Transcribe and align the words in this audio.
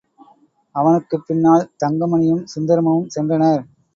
அவனுக்குப் 0.75 1.25
பின்னால் 1.27 1.69
தங்கமணியும், 1.85 2.43
சுந்தரமும் 2.55 3.07
சென்றனர். 3.15 3.63